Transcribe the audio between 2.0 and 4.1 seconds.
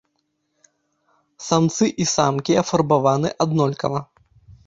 і самкі афарбаваны аднолькава.